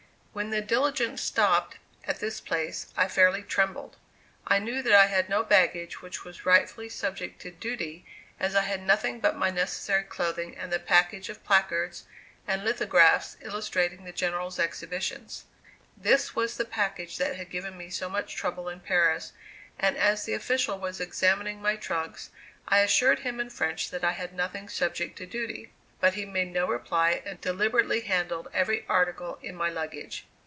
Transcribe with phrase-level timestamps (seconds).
[0.33, 1.75] When the diligence stopped
[2.07, 3.97] at this place I fairly trembled.
[4.47, 8.05] I knew that I had no baggage which was rightfully subject to duty,
[8.39, 12.05] as I had nothing but my necessary clothing and the package of placards
[12.47, 15.43] and lithographs illustrating the General's exhibitions.
[15.97, 19.33] This was the package which had given me so much trouble in Paris,
[19.77, 22.29] and as the official was examining my trunks,
[22.69, 26.51] I assured him in French that I had nothing subject to duty; but he made
[26.51, 30.25] no reply and deliberately handled every article in my luggage.